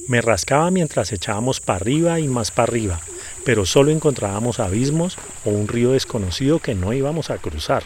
Me 0.07 0.19
rascaba 0.19 0.69
mientras 0.69 1.13
echábamos 1.13 1.61
para 1.61 1.77
arriba 1.77 2.19
y 2.19 2.27
más 2.27 2.51
para 2.51 2.69
arriba, 2.69 2.99
pero 3.45 3.65
solo 3.65 3.89
encontrábamos 3.89 4.59
abismos 4.59 5.17
o 5.45 5.49
un 5.49 5.69
río 5.69 5.93
desconocido 5.93 6.59
que 6.59 6.75
no 6.75 6.91
íbamos 6.91 7.29
a 7.29 7.37
cruzar. 7.37 7.83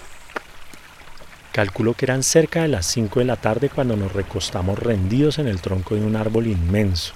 Calculo 1.52 1.94
que 1.94 2.06
eran 2.06 2.24
cerca 2.24 2.64
de 2.64 2.70
las 2.70 2.88
5 2.88 3.20
de 3.20 3.26
la 3.26 3.36
tarde 3.36 3.70
cuando 3.70 3.96
nos 3.96 4.14
recostamos 4.14 4.80
rendidos 4.80 5.38
en 5.38 5.48
el 5.48 5.62
tronco 5.62 5.94
de 5.94 6.02
un 6.02 6.16
árbol 6.16 6.48
inmenso. 6.48 7.14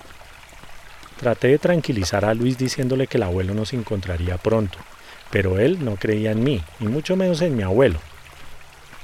Traté 1.20 1.48
de 1.48 1.58
tranquilizar 1.58 2.24
a 2.24 2.36
Luis 2.36 2.60
diciéndole 2.60 3.08
que 3.08 3.18
el 3.18 3.24
abuelo 3.24 3.56
nos 3.56 3.74
encontraría 3.74 4.38
pronto, 4.38 4.78
pero 5.32 5.58
él 5.58 5.84
no 5.84 5.96
creía 5.96 6.32
en 6.32 6.44
mí, 6.44 6.64
y 6.80 6.86
mucho 6.86 7.16
menos 7.16 7.42
en 7.42 7.56
mi 7.56 7.64
abuelo. 7.64 8.00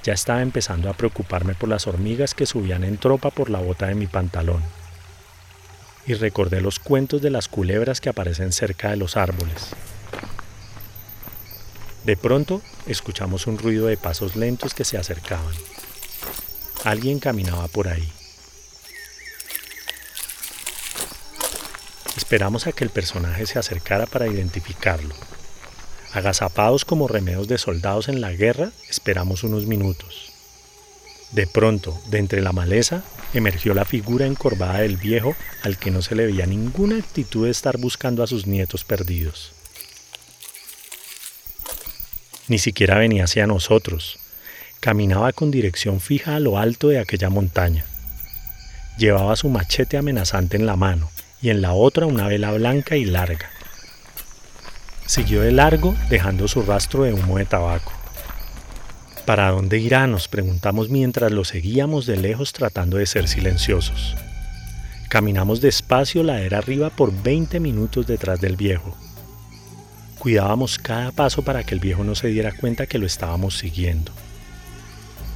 Ya 0.04 0.13
estaba 0.13 0.44
empezando 0.44 0.89
a 0.92 0.94
preocuparme 0.94 1.56
por 1.56 1.70
las 1.70 1.88
hormigas 1.88 2.36
que 2.36 2.46
subían 2.46 2.84
en 2.84 2.98
tropa 2.98 3.32
por 3.32 3.50
la 3.50 3.60
bota 3.60 3.88
de 3.88 3.96
mi 3.96 4.06
pantalón. 4.06 4.62
Y 6.07 6.13
recordé 6.13 6.61
los 6.61 6.79
cuentos 6.79 7.21
de 7.21 7.29
las 7.29 7.47
culebras 7.49 8.01
que 8.01 8.09
aparecen 8.09 8.51
cerca 8.53 8.89
de 8.89 8.97
los 8.97 9.17
árboles. 9.17 9.67
De 12.05 12.15
pronto 12.15 12.61
escuchamos 12.85 13.45
un 13.45 13.57
ruido 13.57 13.87
de 13.87 13.97
pasos 13.97 14.37
lentos 14.37 14.73
que 14.73 14.85
se 14.85 14.97
acercaban. 14.97 15.53
Alguien 16.85 17.19
caminaba 17.19 17.67
por 17.67 17.89
ahí. 17.89 18.09
Esperamos 22.15 22.65
a 22.67 22.71
que 22.71 22.85
el 22.85 22.89
personaje 22.89 23.45
se 23.45 23.59
acercara 23.59 24.05
para 24.05 24.27
identificarlo. 24.27 25.13
Agazapados 26.13 26.85
como 26.85 27.09
remedos 27.09 27.49
de 27.49 27.57
soldados 27.57 28.07
en 28.07 28.21
la 28.21 28.31
guerra, 28.31 28.71
esperamos 28.89 29.43
unos 29.43 29.65
minutos. 29.65 30.31
De 31.31 31.45
pronto, 31.45 31.99
de 32.07 32.19
entre 32.19 32.41
la 32.41 32.53
maleza, 32.53 33.03
emergió 33.34 33.74
la 33.74 33.86
figura 33.86 34.25
encorvada 34.25 34.79
del 34.79 34.98
viejo 34.98 35.36
al 35.63 35.77
que 35.77 35.91
no 35.91 36.01
se 36.01 36.15
le 36.15 36.25
veía 36.25 36.46
ninguna 36.46 36.98
actitud 36.98 37.46
de 37.46 37.51
estar 37.51 37.77
buscando 37.77 38.24
a 38.24 38.27
sus 38.27 38.48
nietos 38.48 38.84
perdidos. 38.84 39.53
Ni 42.48 42.60
siquiera 42.60 42.98
venía 42.98 43.25
hacia 43.25 43.46
nosotros. 43.46 44.19
Caminaba 44.79 45.34
con 45.34 45.51
dirección 45.51 46.00
fija 46.00 46.36
a 46.36 46.39
lo 46.39 46.57
alto 46.57 46.88
de 46.88 47.00
aquella 47.00 47.29
montaña. 47.29 47.86
Llevaba 48.98 49.36
su 49.36 49.50
machete 49.50 49.98
amenazante 49.98 50.55
en 50.55 50.65
la 50.65 50.75
mano 50.75 51.10
y 51.41 51.50
en 51.50 51.62
la 51.62 51.74
otra 51.74 52.05
una 52.05 52.27
vela 52.27 52.51
blanca 52.51 52.96
y 52.96 53.05
larga. 53.05 53.50
Siguió 55.05 55.41
de 55.41 55.51
largo, 55.51 55.96
dejando 56.10 56.48
su 56.48 56.62
rastro 56.63 57.03
de 57.03 57.13
humo 57.13 57.38
de 57.38 57.46
tabaco. 57.46 57.97
¿Para 59.27 59.51
dónde 59.51 59.77
irá? 59.77 60.07
nos 60.07 60.29
preguntamos 60.29 60.88
mientras 60.88 61.34
lo 61.34 61.43
seguíamos 61.43 62.05
de 62.05 62.15
lejos 62.15 62.53
tratando 62.53 62.96
de 62.96 63.05
ser 63.05 63.27
silenciosos. 63.27 64.15
Caminamos 65.10 65.60
despacio 65.60 66.24
ladera 66.24 66.60
arriba 66.60 66.89
por 66.89 67.12
20 67.12 67.60
minutos 67.60 68.07
detrás 68.07 68.39
del 68.39 68.55
viejo. 68.55 68.96
Cuidábamos 70.17 70.79
cada 70.79 71.12
paso 71.12 71.41
para 71.41 71.65
que 71.65 71.74
el 71.74 71.81
viejo 71.81 72.05
no 72.05 72.15
se 72.15 72.29
diera 72.29 72.53
cuenta 72.53 72.88
que 72.88 73.00
lo 73.00 73.05
estábamos 73.05 73.57
siguiendo. 73.57 74.13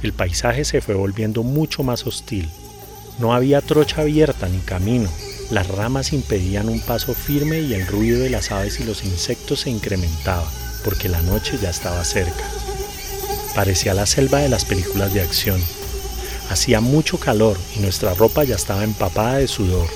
El 0.02 0.14
paisaje 0.14 0.64
se 0.64 0.80
fue 0.80 0.94
volviendo 0.94 1.42
mucho 1.42 1.82
más 1.82 2.06
hostil. 2.06 2.48
No 3.18 3.34
había 3.34 3.60
trocha 3.60 4.00
abierta 4.00 4.48
ni 4.48 4.60
camino, 4.60 5.10
las 5.50 5.68
ramas 5.68 6.14
impedían 6.14 6.70
un 6.70 6.80
paso 6.80 7.12
firme 7.12 7.60
y 7.60 7.74
el 7.74 7.86
ruido 7.86 8.20
de 8.20 8.30
las 8.30 8.52
aves 8.52 8.80
y 8.80 8.84
los 8.84 9.04
insectos 9.04 9.60
se 9.60 9.70
incrementaba, 9.70 10.50
porque 10.82 11.10
la 11.10 11.20
noche 11.20 11.58
ya 11.60 11.68
estaba 11.68 12.02
cerca. 12.04 12.44
Parecía 13.54 13.92
la 13.92 14.06
selva 14.06 14.38
de 14.40 14.48
las 14.48 14.64
películas 14.64 15.12
de 15.12 15.20
acción. 15.20 15.62
Hacía 16.48 16.80
mucho 16.80 17.18
calor 17.18 17.58
y 17.76 17.80
nuestra 17.80 18.14
ropa 18.14 18.44
ya 18.44 18.56
estaba 18.56 18.82
empapada 18.82 19.38
de 19.38 19.48
sudor. 19.48 19.88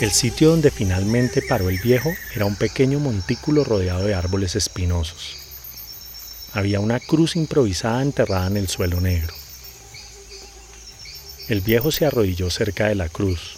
El 0.00 0.10
sitio 0.10 0.50
donde 0.50 0.72
finalmente 0.72 1.40
paró 1.40 1.70
el 1.70 1.78
viejo 1.78 2.12
era 2.34 2.46
un 2.46 2.56
pequeño 2.56 2.98
montículo 2.98 3.62
rodeado 3.62 4.04
de 4.04 4.14
árboles 4.14 4.56
espinosos. 4.56 5.36
Había 6.52 6.80
una 6.80 6.98
cruz 6.98 7.36
improvisada 7.36 8.02
enterrada 8.02 8.48
en 8.48 8.56
el 8.56 8.68
suelo 8.68 9.00
negro. 9.00 9.32
El 11.48 11.60
viejo 11.60 11.92
se 11.92 12.06
arrodilló 12.06 12.50
cerca 12.50 12.88
de 12.88 12.96
la 12.96 13.08
cruz. 13.08 13.56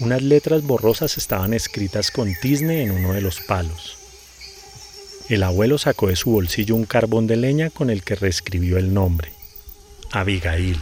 Unas 0.00 0.22
letras 0.22 0.62
borrosas 0.62 1.18
estaban 1.18 1.52
escritas 1.52 2.10
con 2.10 2.34
tizne 2.40 2.82
en 2.82 2.90
uno 2.90 3.12
de 3.12 3.20
los 3.20 3.40
palos. 3.40 3.98
El 5.28 5.42
abuelo 5.42 5.76
sacó 5.76 6.06
de 6.06 6.14
su 6.14 6.30
bolsillo 6.30 6.76
un 6.76 6.84
carbón 6.84 7.26
de 7.26 7.36
leña 7.36 7.70
con 7.70 7.90
el 7.90 8.04
que 8.04 8.14
reescribió 8.14 8.78
el 8.78 8.94
nombre. 8.94 9.32
Abigail. 10.12 10.78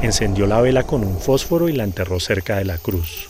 Encendió 0.00 0.46
la 0.46 0.62
vela 0.62 0.84
con 0.84 1.04
un 1.04 1.20
fósforo 1.20 1.68
y 1.68 1.74
la 1.74 1.84
enterró 1.84 2.18
cerca 2.20 2.56
de 2.56 2.64
la 2.64 2.78
cruz. 2.78 3.28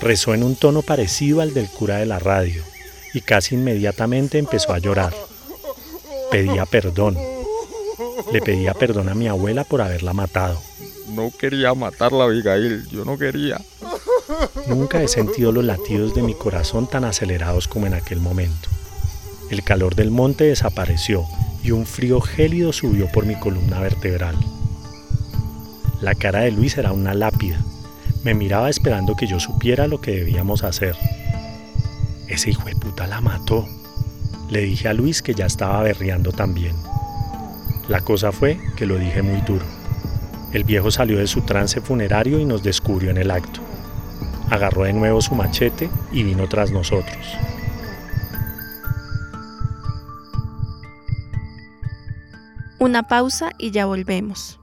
Rezó 0.00 0.32
en 0.32 0.42
un 0.42 0.56
tono 0.56 0.80
parecido 0.80 1.42
al 1.42 1.52
del 1.52 1.68
cura 1.68 1.98
de 1.98 2.06
la 2.06 2.18
radio 2.18 2.62
y 3.12 3.20
casi 3.20 3.56
inmediatamente 3.56 4.38
empezó 4.38 4.72
a 4.72 4.78
llorar. 4.78 5.14
Pedía 6.30 6.64
perdón. 6.64 7.18
Le 8.32 8.40
pedía 8.40 8.72
perdón 8.72 9.10
a 9.10 9.14
mi 9.14 9.28
abuela 9.28 9.64
por 9.64 9.82
haberla 9.82 10.14
matado. 10.14 10.60
No 11.08 11.30
quería 11.30 11.74
matarla, 11.74 12.24
Abigail, 12.24 12.88
yo 12.88 13.04
no 13.04 13.18
quería. 13.18 13.60
Nunca 14.66 15.02
he 15.02 15.08
sentido 15.08 15.52
los 15.52 15.64
latidos 15.64 16.14
de 16.14 16.22
mi 16.22 16.34
corazón 16.34 16.86
tan 16.86 17.04
acelerados 17.04 17.68
como 17.68 17.86
en 17.86 17.94
aquel 17.94 18.20
momento. 18.20 18.68
El 19.50 19.62
calor 19.62 19.94
del 19.94 20.10
monte 20.10 20.44
desapareció 20.44 21.24
y 21.62 21.70
un 21.70 21.86
frío 21.86 22.20
gélido 22.20 22.72
subió 22.72 23.10
por 23.12 23.26
mi 23.26 23.38
columna 23.38 23.80
vertebral. 23.80 24.36
La 26.00 26.14
cara 26.14 26.40
de 26.40 26.50
Luis 26.50 26.76
era 26.76 26.92
una 26.92 27.14
lápida. 27.14 27.58
Me 28.22 28.34
miraba 28.34 28.68
esperando 28.68 29.14
que 29.14 29.26
yo 29.26 29.40
supiera 29.40 29.86
lo 29.86 30.00
que 30.00 30.12
debíamos 30.12 30.64
hacer. 30.64 30.96
Ese 32.28 32.50
hijo 32.50 32.64
de 32.64 32.74
puta 32.74 33.06
la 33.06 33.20
mató. 33.20 33.66
Le 34.50 34.60
dije 34.62 34.88
a 34.88 34.92
Luis 34.92 35.22
que 35.22 35.34
ya 35.34 35.46
estaba 35.46 35.82
berreando 35.82 36.32
también. 36.32 36.74
La 37.88 38.00
cosa 38.00 38.32
fue 38.32 38.58
que 38.76 38.86
lo 38.86 38.98
dije 38.98 39.22
muy 39.22 39.40
duro. 39.42 39.64
El 40.52 40.64
viejo 40.64 40.90
salió 40.90 41.18
de 41.18 41.26
su 41.26 41.42
trance 41.42 41.80
funerario 41.80 42.38
y 42.38 42.44
nos 42.44 42.62
descubrió 42.62 43.10
en 43.10 43.18
el 43.18 43.30
acto. 43.30 43.60
Agarró 44.50 44.84
de 44.84 44.92
nuevo 44.92 45.20
su 45.20 45.34
machete 45.34 45.90
y 46.12 46.22
vino 46.22 46.48
tras 46.48 46.70
nosotros. 46.70 47.36
Una 52.78 53.02
pausa 53.04 53.50
y 53.58 53.70
ya 53.70 53.86
volvemos. 53.86 54.60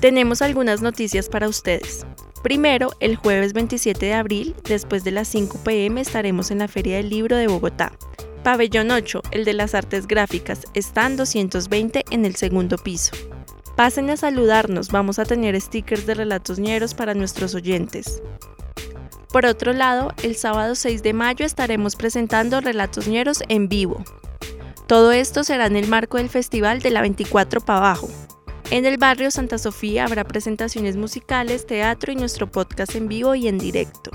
Tenemos 0.00 0.40
algunas 0.40 0.80
noticias 0.80 1.28
para 1.28 1.46
ustedes. 1.46 2.06
Primero, 2.42 2.90
el 3.00 3.16
jueves 3.16 3.52
27 3.52 4.06
de 4.06 4.14
abril, 4.14 4.56
después 4.64 5.04
de 5.04 5.10
las 5.10 5.28
5 5.28 5.58
pm, 5.62 6.00
estaremos 6.00 6.50
en 6.50 6.58
la 6.58 6.68
Feria 6.68 6.96
del 6.96 7.10
Libro 7.10 7.36
de 7.36 7.48
Bogotá. 7.48 7.92
Pabellón 8.42 8.90
8, 8.90 9.22
el 9.30 9.44
de 9.44 9.52
las 9.52 9.74
artes 9.74 10.06
gráficas, 10.06 10.62
están 10.74 11.16
220 11.16 12.04
en 12.10 12.24
el 12.24 12.36
segundo 12.36 12.78
piso. 12.78 13.12
Pasen 13.76 14.10
a 14.10 14.16
saludarnos, 14.16 14.90
vamos 14.90 15.18
a 15.18 15.24
tener 15.24 15.60
stickers 15.60 16.06
de 16.06 16.14
relatos 16.14 16.58
ñeros 16.58 16.94
para 16.94 17.14
nuestros 17.14 17.54
oyentes. 17.54 18.22
Por 19.32 19.46
otro 19.46 19.72
lado, 19.72 20.12
el 20.22 20.36
sábado 20.36 20.74
6 20.74 21.02
de 21.02 21.12
mayo 21.12 21.46
estaremos 21.46 21.96
presentando 21.96 22.60
Relatos 22.60 23.06
ñeros 23.06 23.42
en 23.48 23.68
vivo. 23.68 24.02
Todo 24.86 25.12
esto 25.12 25.44
será 25.44 25.66
en 25.66 25.76
el 25.76 25.86
marco 25.86 26.16
del 26.16 26.28
Festival 26.28 26.80
de 26.80 26.90
la 26.90 27.00
24 27.00 27.60
para 27.60 27.78
abajo, 27.78 28.08
en 28.70 28.86
el 28.86 28.98
barrio 28.98 29.32
Santa 29.32 29.58
Sofía 29.58 30.04
habrá 30.04 30.22
presentaciones 30.22 30.96
musicales, 30.96 31.66
teatro 31.66 32.12
y 32.12 32.16
nuestro 32.16 32.48
podcast 32.48 32.94
en 32.94 33.08
vivo 33.08 33.34
y 33.34 33.48
en 33.48 33.58
directo. 33.58 34.12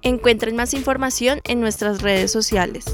Encuentren 0.00 0.54
más 0.54 0.74
información 0.74 1.40
en 1.42 1.58
nuestras 1.58 2.00
redes 2.00 2.30
sociales. 2.30 2.84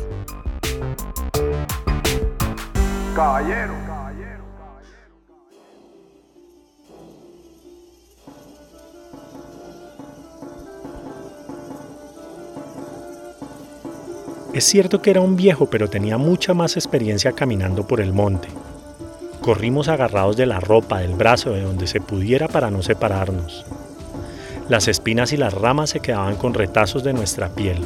Caballero. 3.20 3.74
Es 14.54 14.64
cierto 14.64 15.02
que 15.02 15.10
era 15.10 15.20
un 15.20 15.36
viejo, 15.36 15.68
pero 15.68 15.90
tenía 15.90 16.16
mucha 16.16 16.54
más 16.54 16.76
experiencia 16.78 17.32
caminando 17.32 17.86
por 17.86 18.00
el 18.00 18.14
monte 18.14 18.48
Corrimos 19.42 19.88
agarrados 19.88 20.38
de 20.38 20.46
la 20.46 20.58
ropa, 20.58 21.00
del 21.00 21.12
brazo, 21.12 21.50
de 21.50 21.60
donde 21.60 21.86
se 21.86 22.00
pudiera 22.00 22.48
para 22.48 22.70
no 22.70 22.80
separarnos. 22.80 23.66
Las 24.70 24.88
espinas 24.88 25.34
y 25.34 25.36
las 25.36 25.52
ramas 25.52 25.90
se 25.90 26.00
quedaban 26.00 26.36
con 26.36 26.54
retazos 26.54 27.04
de 27.04 27.12
nuestra 27.12 27.50
piel. 27.50 27.84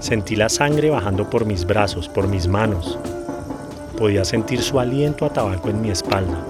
Sentí 0.00 0.34
la 0.34 0.48
sangre 0.48 0.90
bajando 0.90 1.30
por 1.30 1.46
mis 1.46 1.64
brazos, 1.64 2.08
por 2.08 2.26
mis 2.26 2.48
manos. 2.48 2.98
Podía 4.02 4.24
sentir 4.24 4.60
su 4.60 4.80
aliento 4.80 5.24
a 5.24 5.32
tabaco 5.32 5.68
en 5.68 5.80
mi 5.80 5.88
espalda. 5.88 6.44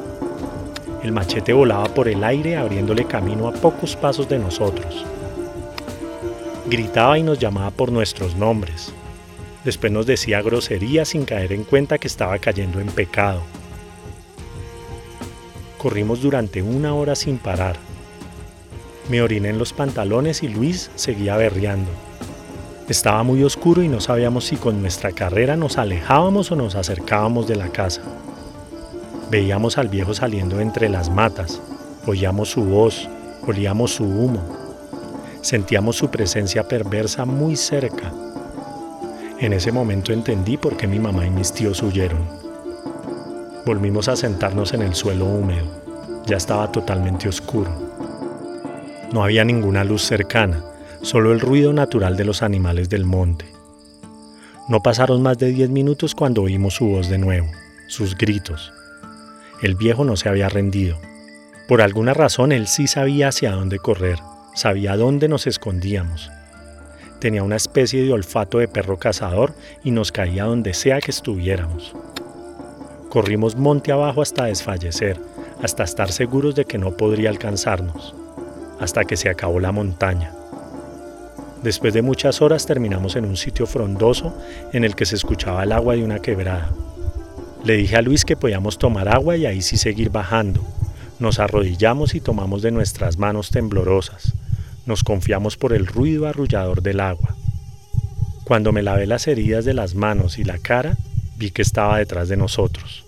El 1.02 1.12
machete 1.12 1.52
volaba 1.52 1.84
por 1.92 2.08
el 2.08 2.24
aire 2.24 2.56
abriéndole 2.56 3.04
camino 3.04 3.46
a 3.46 3.52
pocos 3.52 3.94
pasos 3.94 4.26
de 4.26 4.38
nosotros. 4.38 5.04
Gritaba 6.70 7.18
y 7.18 7.22
nos 7.22 7.38
llamaba 7.38 7.70
por 7.70 7.92
nuestros 7.92 8.36
nombres. 8.36 8.94
Después 9.66 9.92
nos 9.92 10.06
decía 10.06 10.40
groserías 10.40 11.08
sin 11.08 11.26
caer 11.26 11.52
en 11.52 11.64
cuenta 11.64 11.98
que 11.98 12.08
estaba 12.08 12.38
cayendo 12.38 12.80
en 12.80 12.86
pecado. 12.86 13.42
Corrimos 15.76 16.22
durante 16.22 16.62
una 16.62 16.94
hora 16.94 17.14
sin 17.14 17.36
parar. 17.36 17.76
Me 19.10 19.20
oriné 19.20 19.50
en 19.50 19.58
los 19.58 19.74
pantalones 19.74 20.42
y 20.42 20.48
Luis 20.48 20.90
seguía 20.94 21.36
berreando. 21.36 21.90
Estaba 22.88 23.22
muy 23.22 23.44
oscuro 23.44 23.82
y 23.82 23.88
no 23.88 24.00
sabíamos 24.00 24.44
si 24.46 24.56
con 24.56 24.80
nuestra 24.80 25.12
carrera 25.12 25.56
nos 25.56 25.78
alejábamos 25.78 26.50
o 26.50 26.56
nos 26.56 26.74
acercábamos 26.74 27.46
de 27.46 27.56
la 27.56 27.68
casa. 27.68 28.02
Veíamos 29.30 29.78
al 29.78 29.88
viejo 29.88 30.14
saliendo 30.14 30.60
entre 30.60 30.88
las 30.88 31.08
matas, 31.08 31.60
oíamos 32.06 32.50
su 32.50 32.64
voz, 32.64 33.08
olíamos 33.46 33.94
su 33.94 34.04
humo. 34.04 34.42
Sentíamos 35.42 35.96
su 35.96 36.10
presencia 36.10 36.66
perversa 36.66 37.24
muy 37.24 37.56
cerca. 37.56 38.12
En 39.38 39.52
ese 39.52 39.72
momento 39.72 40.12
entendí 40.12 40.56
por 40.56 40.76
qué 40.76 40.86
mi 40.86 40.98
mamá 40.98 41.24
y 41.24 41.30
mis 41.30 41.52
tíos 41.52 41.82
huyeron. 41.82 42.20
Volvimos 43.64 44.08
a 44.08 44.16
sentarnos 44.16 44.72
en 44.74 44.82
el 44.82 44.94
suelo 44.94 45.26
húmedo. 45.26 45.66
Ya 46.26 46.36
estaba 46.36 46.70
totalmente 46.70 47.28
oscuro. 47.28 47.70
No 49.12 49.22
había 49.22 49.44
ninguna 49.44 49.84
luz 49.84 50.02
cercana, 50.02 50.62
solo 51.02 51.32
el 51.32 51.40
ruido 51.40 51.72
natural 51.72 52.16
de 52.16 52.24
los 52.24 52.42
animales 52.42 52.88
del 52.88 53.04
monte. 53.04 53.46
No 54.68 54.80
pasaron 54.80 55.22
más 55.22 55.38
de 55.38 55.48
diez 55.48 55.68
minutos 55.68 56.14
cuando 56.14 56.42
oímos 56.42 56.74
su 56.74 56.86
voz 56.86 57.08
de 57.08 57.18
nuevo, 57.18 57.48
sus 57.88 58.16
gritos. 58.16 58.72
El 59.60 59.74
viejo 59.74 60.04
no 60.04 60.16
se 60.16 60.28
había 60.28 60.48
rendido. 60.48 60.98
Por 61.68 61.82
alguna 61.82 62.14
razón 62.14 62.52
él 62.52 62.68
sí 62.68 62.86
sabía 62.86 63.28
hacia 63.28 63.52
dónde 63.52 63.78
correr, 63.78 64.18
sabía 64.54 64.96
dónde 64.96 65.28
nos 65.28 65.46
escondíamos. 65.46 66.30
Tenía 67.18 67.42
una 67.42 67.56
especie 67.56 68.02
de 68.02 68.12
olfato 68.12 68.58
de 68.58 68.68
perro 68.68 68.98
cazador 68.98 69.54
y 69.84 69.90
nos 69.90 70.12
caía 70.12 70.44
donde 70.44 70.74
sea 70.74 71.00
que 71.00 71.10
estuviéramos. 71.10 71.94
Corrimos 73.08 73.56
monte 73.56 73.92
abajo 73.92 74.22
hasta 74.22 74.44
desfallecer, 74.44 75.20
hasta 75.62 75.84
estar 75.84 76.10
seguros 76.10 76.54
de 76.54 76.64
que 76.64 76.78
no 76.78 76.96
podría 76.96 77.30
alcanzarnos, 77.30 78.14
hasta 78.80 79.04
que 79.04 79.16
se 79.16 79.28
acabó 79.28 79.60
la 79.60 79.70
montaña. 79.70 80.32
Después 81.62 81.94
de 81.94 82.02
muchas 82.02 82.42
horas 82.42 82.66
terminamos 82.66 83.14
en 83.14 83.24
un 83.24 83.36
sitio 83.36 83.66
frondoso 83.66 84.36
en 84.72 84.82
el 84.82 84.96
que 84.96 85.06
se 85.06 85.14
escuchaba 85.14 85.62
el 85.62 85.70
agua 85.70 85.94
de 85.94 86.02
una 86.02 86.18
quebrada. 86.18 86.72
Le 87.64 87.76
dije 87.76 87.96
a 87.96 88.02
Luis 88.02 88.24
que 88.24 88.36
podíamos 88.36 88.78
tomar 88.78 89.08
agua 89.08 89.36
y 89.36 89.46
ahí 89.46 89.62
sí 89.62 89.76
seguir 89.76 90.10
bajando. 90.10 90.60
Nos 91.20 91.38
arrodillamos 91.38 92.16
y 92.16 92.20
tomamos 92.20 92.62
de 92.62 92.72
nuestras 92.72 93.16
manos 93.16 93.50
temblorosas. 93.50 94.32
Nos 94.86 95.04
confiamos 95.04 95.56
por 95.56 95.72
el 95.72 95.86
ruido 95.86 96.26
arrullador 96.26 96.82
del 96.82 96.98
agua. 96.98 97.36
Cuando 98.42 98.72
me 98.72 98.82
lavé 98.82 99.06
las 99.06 99.28
heridas 99.28 99.64
de 99.64 99.74
las 99.74 99.94
manos 99.94 100.40
y 100.40 100.44
la 100.44 100.58
cara, 100.58 100.96
vi 101.36 101.52
que 101.52 101.62
estaba 101.62 101.98
detrás 101.98 102.28
de 102.28 102.36
nosotros. 102.36 103.04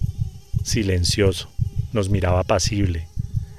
Silencioso, 0.63 1.49
nos 1.93 2.09
miraba 2.09 2.45
pasible. 2.45 3.09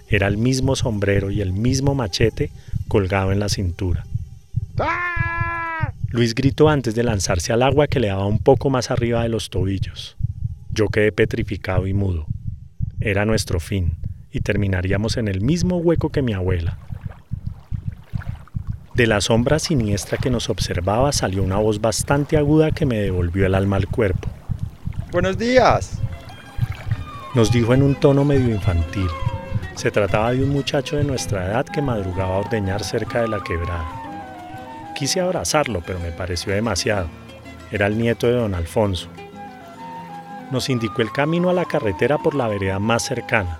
Era 0.07 0.27
el 0.27 0.37
mismo 0.37 0.77
sombrero 0.77 1.31
y 1.31 1.41
el 1.41 1.51
mismo 1.51 1.95
machete 1.95 2.51
colgado 2.87 3.33
en 3.33 3.41
la 3.41 3.49
cintura. 3.49 4.05
Luis 6.15 6.33
gritó 6.33 6.69
antes 6.69 6.95
de 6.95 7.03
lanzarse 7.03 7.51
al 7.51 7.61
agua 7.61 7.87
que 7.87 7.99
le 7.99 8.07
daba 8.07 8.25
un 8.25 8.39
poco 8.39 8.69
más 8.69 8.89
arriba 8.89 9.21
de 9.23 9.27
los 9.27 9.49
tobillos. 9.49 10.15
Yo 10.71 10.87
quedé 10.87 11.11
petrificado 11.11 11.87
y 11.87 11.93
mudo. 11.93 12.25
Era 13.01 13.25
nuestro 13.25 13.59
fin, 13.59 13.97
y 14.31 14.39
terminaríamos 14.39 15.17
en 15.17 15.27
el 15.27 15.41
mismo 15.41 15.75
hueco 15.75 16.13
que 16.13 16.21
mi 16.21 16.31
abuela. 16.31 16.77
De 18.93 19.07
la 19.07 19.19
sombra 19.19 19.59
siniestra 19.59 20.17
que 20.17 20.29
nos 20.29 20.49
observaba 20.49 21.11
salió 21.11 21.43
una 21.43 21.57
voz 21.57 21.81
bastante 21.81 22.37
aguda 22.37 22.71
que 22.71 22.85
me 22.85 22.97
devolvió 22.97 23.45
el 23.45 23.53
alma 23.53 23.75
al 23.75 23.87
cuerpo. 23.87 24.29
Buenos 25.11 25.37
días. 25.37 25.99
Nos 27.33 27.51
dijo 27.51 27.73
en 27.73 27.83
un 27.83 27.93
tono 27.93 28.23
medio 28.23 28.55
infantil. 28.55 29.09
Se 29.75 29.91
trataba 29.91 30.31
de 30.31 30.41
un 30.41 30.49
muchacho 30.51 30.95
de 30.95 31.03
nuestra 31.03 31.45
edad 31.47 31.65
que 31.65 31.81
madrugaba 31.81 32.35
a 32.35 32.39
ordeñar 32.39 32.85
cerca 32.85 33.19
de 33.19 33.27
la 33.27 33.43
quebrada. 33.43 34.04
Quise 34.95 35.19
abrazarlo, 35.19 35.83
pero 35.85 35.99
me 35.99 36.11
pareció 36.11 36.53
demasiado. 36.53 37.07
Era 37.69 37.87
el 37.87 37.97
nieto 37.97 38.27
de 38.27 38.33
don 38.33 38.55
Alfonso. 38.55 39.09
Nos 40.51 40.69
indicó 40.69 41.01
el 41.01 41.11
camino 41.11 41.49
a 41.49 41.53
la 41.53 41.65
carretera 41.65 42.17
por 42.17 42.33
la 42.33 42.47
vereda 42.47 42.79
más 42.79 43.03
cercana. 43.03 43.59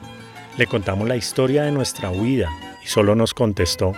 Le 0.58 0.66
contamos 0.66 1.08
la 1.10 1.18
historia 1.18 1.64
de 1.64 1.74
nuestra 1.74 2.10
huida 2.10 2.50
y 2.82 2.88
solo 2.88 3.16
nos 3.16 3.34
contestó. 3.34 3.92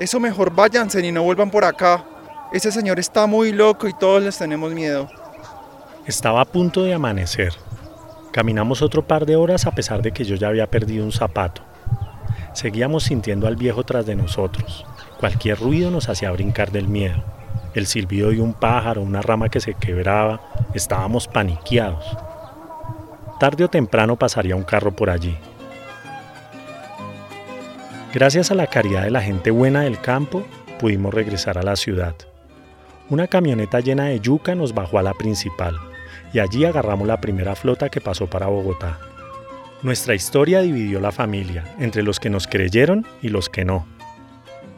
Eso 0.00 0.18
mejor 0.18 0.52
váyanse 0.52 1.06
y 1.06 1.12
no 1.12 1.22
vuelvan 1.22 1.50
por 1.50 1.64
acá. 1.64 2.04
Ese 2.52 2.72
señor 2.72 2.98
está 2.98 3.26
muy 3.26 3.52
loco 3.52 3.86
y 3.86 3.92
todos 3.92 4.20
les 4.20 4.36
tenemos 4.36 4.72
miedo. 4.72 5.08
Estaba 6.04 6.40
a 6.40 6.44
punto 6.44 6.82
de 6.82 6.94
amanecer. 6.94 7.52
Caminamos 8.32 8.82
otro 8.82 9.06
par 9.06 9.24
de 9.24 9.36
horas 9.36 9.66
a 9.66 9.70
pesar 9.70 10.02
de 10.02 10.10
que 10.10 10.24
yo 10.24 10.34
ya 10.34 10.48
había 10.48 10.66
perdido 10.66 11.04
un 11.04 11.12
zapato. 11.12 11.62
Seguíamos 12.54 13.04
sintiendo 13.04 13.46
al 13.46 13.54
viejo 13.54 13.84
tras 13.84 14.04
de 14.04 14.16
nosotros. 14.16 14.84
Cualquier 15.18 15.58
ruido 15.58 15.90
nos 15.90 16.08
hacía 16.08 16.30
brincar 16.30 16.70
del 16.70 16.88
miedo. 16.88 17.22
El 17.74 17.86
silbido 17.86 18.30
de 18.30 18.40
un 18.40 18.52
pájaro, 18.52 19.02
una 19.02 19.22
rama 19.22 19.48
que 19.48 19.60
se 19.60 19.74
quebraba, 19.74 20.40
estábamos 20.74 21.26
paniqueados. 21.26 22.04
Tarde 23.40 23.64
o 23.64 23.68
temprano 23.68 24.16
pasaría 24.16 24.56
un 24.56 24.62
carro 24.62 24.94
por 24.94 25.10
allí. 25.10 25.36
Gracias 28.12 28.50
a 28.50 28.54
la 28.54 28.66
caridad 28.66 29.02
de 29.02 29.10
la 29.10 29.20
gente 29.20 29.50
buena 29.50 29.82
del 29.82 30.00
campo, 30.00 30.42
pudimos 30.78 31.12
regresar 31.12 31.58
a 31.58 31.62
la 31.62 31.76
ciudad. 31.76 32.14
Una 33.08 33.26
camioneta 33.26 33.80
llena 33.80 34.06
de 34.06 34.20
yuca 34.20 34.54
nos 34.54 34.74
bajó 34.74 34.98
a 34.98 35.02
la 35.02 35.14
principal 35.14 35.76
y 36.32 36.40
allí 36.40 36.64
agarramos 36.64 37.06
la 37.06 37.20
primera 37.20 37.54
flota 37.54 37.88
que 37.88 38.00
pasó 38.00 38.26
para 38.26 38.46
Bogotá. 38.46 38.98
Nuestra 39.82 40.14
historia 40.14 40.60
dividió 40.60 40.98
la 41.00 41.12
familia 41.12 41.64
entre 41.78 42.02
los 42.02 42.18
que 42.18 42.30
nos 42.30 42.46
creyeron 42.46 43.06
y 43.22 43.28
los 43.28 43.48
que 43.48 43.64
no. 43.64 43.95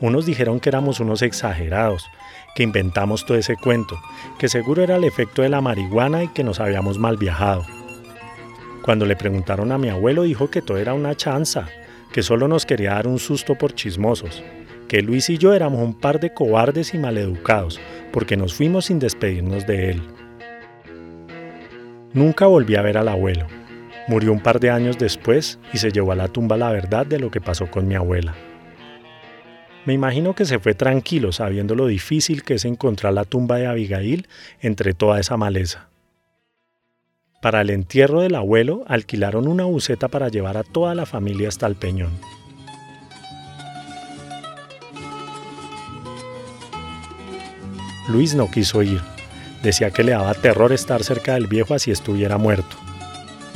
Unos 0.01 0.27
dijeron 0.27 0.61
que 0.61 0.69
éramos 0.69 1.01
unos 1.01 1.23
exagerados, 1.23 2.07
que 2.55 2.63
inventamos 2.63 3.27
todo 3.27 3.37
ese 3.37 3.57
cuento, 3.57 4.01
que 4.39 4.49
seguro 4.49 4.83
era 4.83 4.97
el 4.97 5.05
efecto 5.05 5.43
de 5.43 5.49
la 5.49 5.61
marihuana 5.61 6.25
y 6.25 6.29
que 6.29 6.45
nos 6.45 6.61
habíamos 6.61 6.99
mal 6.99 7.17
viajado. 7.17 7.65
Cuando 8.83 9.07
le 9.07 9.17
preguntaron 9.17 9.73
a 9.73 9.79
mi 9.79 9.89
abuelo 9.89 10.23
dijo 10.23 10.51
que 10.51 10.63
todo 10.63 10.79
era 10.79 10.95
una 10.95 11.17
chanza, 11.17 11.69
que 12.13 12.23
solo 12.23 12.49
nos 12.49 12.65
quería 12.65 12.95
dar 12.95 13.07
un 13.07 13.19
susto 13.19 13.57
por 13.57 13.75
chismosos, 13.75 14.43
que 14.87 15.03
Luis 15.03 15.29
y 15.31 15.37
yo 15.37 15.53
éramos 15.53 15.83
un 15.83 15.95
par 15.95 16.21
de 16.21 16.33
cobardes 16.33 16.95
y 16.95 16.99
maleducados, 16.99 17.81
porque 18.13 18.37
nos 18.37 18.55
fuimos 18.55 18.87
sin 18.87 18.99
despedirnos 18.99 19.67
de 19.67 19.91
él. 19.91 20.03
Nunca 22.15 22.47
volví 22.47 22.77
a 22.77 22.83
ver 22.83 22.97
al 22.97 23.09
abuelo. 23.09 23.47
Murió 24.07 24.33
un 24.33 24.41
par 24.41 24.59
de 24.61 24.71
años 24.71 24.97
después 24.97 25.59
y 25.75 25.79
se 25.79 25.93
llevó 25.93 26.13
a 26.13 26.17
la 26.17 26.29
tumba 26.29 26.57
la 26.57 26.73
verdad 26.73 27.05
de 27.05 27.19
lo 27.19 27.31
que 27.31 27.43
pasó 27.43 27.71
con 27.71 27.87
mi 27.87 27.95
abuela. 27.95 28.35
Me 29.89 29.95
imagino 29.95 30.35
que 30.35 30.45
se 30.45 30.59
fue 30.59 30.75
tranquilo 30.75 31.33
sabiendo 31.33 31.75
lo 31.75 31.87
difícil 31.87 32.43
que 32.43 32.53
es 32.53 32.67
encontrar 32.67 33.15
la 33.15 33.25
tumba 33.25 33.57
de 33.57 33.67
Abigail 33.67 34.29
entre 34.61 34.93
toda 34.93 35.19
esa 35.19 35.39
maleza. 35.39 35.89
Para 37.41 37.63
el 37.63 37.71
entierro 37.71 38.21
del 38.21 38.35
abuelo 38.35 38.85
alquilaron 38.87 39.49
una 39.49 39.65
buceta 39.65 40.09
para 40.09 40.29
llevar 40.29 40.59
a 40.59 40.63
toda 40.63 40.95
la 40.95 41.07
familia 41.07 41.49
hasta 41.49 41.67
el 41.67 41.75
peñón. 41.75 42.11
Luis 48.11 48.35
no 48.35 48.51
quiso 48.51 48.83
ir. 48.83 49.01
Decía 49.63 49.91
que 49.91 50.05
le 50.05 50.13
daba 50.13 50.35
terror 50.35 50.75
estar 50.75 51.03
cerca 51.03 51.33
del 51.33 51.47
viejo 51.47 51.73
así 51.73 51.91
estuviera 51.91 52.37
muerto. 52.37 52.77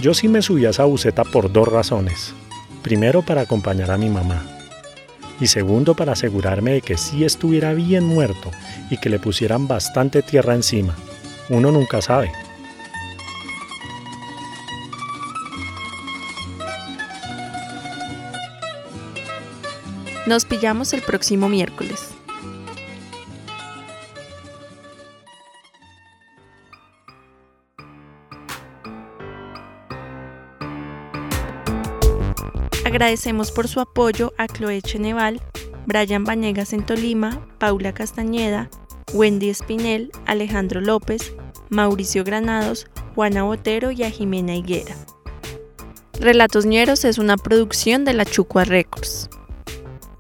Yo 0.00 0.14
sí 0.14 0.28
me 0.28 0.40
subí 0.40 0.64
a 0.64 0.70
esa 0.70 0.84
buceta 0.84 1.24
por 1.24 1.52
dos 1.52 1.68
razones. 1.68 2.32
Primero 2.80 3.20
para 3.20 3.42
acompañar 3.42 3.90
a 3.90 3.98
mi 3.98 4.08
mamá. 4.08 4.51
Y 5.40 5.48
segundo 5.48 5.94
para 5.94 6.12
asegurarme 6.12 6.72
de 6.72 6.82
que 6.82 6.96
sí 6.96 7.24
estuviera 7.24 7.74
bien 7.74 8.04
muerto 8.04 8.50
y 8.90 8.98
que 8.98 9.08
le 9.08 9.18
pusieran 9.18 9.66
bastante 9.66 10.22
tierra 10.22 10.54
encima. 10.54 10.94
Uno 11.48 11.72
nunca 11.72 12.00
sabe. 12.00 12.30
Nos 20.26 20.44
pillamos 20.44 20.92
el 20.92 21.02
próximo 21.02 21.48
miércoles. 21.48 22.11
Agradecemos 33.02 33.50
por 33.50 33.66
su 33.66 33.80
apoyo 33.80 34.32
a 34.38 34.46
Chloe 34.46 34.80
Cheneval, 34.80 35.40
Brian 35.86 36.22
Vanegas 36.22 36.72
en 36.72 36.86
Tolima, 36.86 37.44
Paula 37.58 37.92
Castañeda, 37.92 38.70
Wendy 39.12 39.50
Espinel, 39.50 40.12
Alejandro 40.24 40.80
López, 40.80 41.34
Mauricio 41.68 42.22
Granados, 42.22 42.86
Juana 43.16 43.42
Botero 43.42 43.90
y 43.90 44.04
a 44.04 44.10
Jimena 44.10 44.54
Higuera. 44.54 44.94
Relatos 46.20 46.64
Ñeros 46.64 47.04
es 47.04 47.18
una 47.18 47.36
producción 47.36 48.04
de 48.04 48.12
la 48.12 48.24
Chucua 48.24 48.62
Records. 48.62 49.28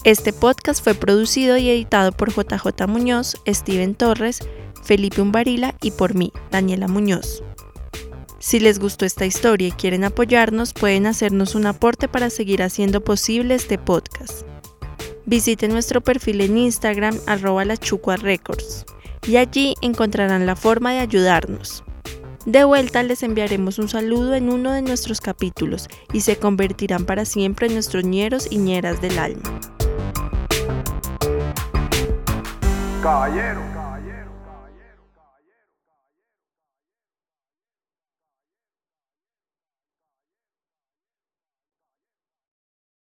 Este 0.02 0.32
podcast 0.32 0.82
fue 0.82 0.94
producido 0.94 1.56
y 1.58 1.70
editado 1.70 2.10
por 2.10 2.32
JJ 2.32 2.88
Muñoz, 2.88 3.36
Steven 3.46 3.94
Torres, 3.94 4.40
Felipe 4.82 5.22
Umbarila 5.22 5.76
y 5.82 5.92
por 5.92 6.16
mí, 6.16 6.32
Daniela 6.50 6.88
Muñoz. 6.88 7.44
Si 8.42 8.58
les 8.58 8.80
gustó 8.80 9.04
esta 9.04 9.24
historia 9.24 9.68
y 9.68 9.70
quieren 9.72 10.02
apoyarnos, 10.02 10.72
pueden 10.72 11.06
hacernos 11.06 11.54
un 11.54 11.64
aporte 11.64 12.08
para 12.08 12.28
seguir 12.28 12.64
haciendo 12.64 13.00
posible 13.00 13.54
este 13.54 13.78
podcast. 13.78 14.42
Visiten 15.26 15.70
nuestro 15.70 16.00
perfil 16.00 16.40
en 16.40 16.58
Instagram 16.58 17.16
arroba 17.28 17.62
Records 17.62 18.84
y 19.28 19.36
allí 19.36 19.76
encontrarán 19.80 20.44
la 20.44 20.56
forma 20.56 20.90
de 20.90 20.98
ayudarnos. 20.98 21.84
De 22.44 22.64
vuelta 22.64 23.04
les 23.04 23.22
enviaremos 23.22 23.78
un 23.78 23.88
saludo 23.88 24.34
en 24.34 24.50
uno 24.50 24.72
de 24.72 24.82
nuestros 24.82 25.20
capítulos 25.20 25.86
y 26.12 26.22
se 26.22 26.36
convertirán 26.36 27.04
para 27.04 27.24
siempre 27.24 27.68
en 27.68 27.74
nuestros 27.74 28.02
ñeros 28.02 28.48
y 28.50 28.56
ñeras 28.56 29.00
del 29.00 29.20
alma. 29.20 29.60
Caballero 33.04 33.71